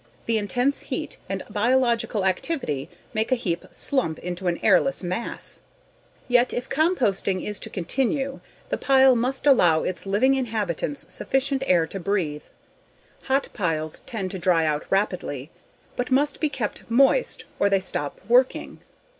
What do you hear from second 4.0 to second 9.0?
into an airless mass, yet if composting is to continue the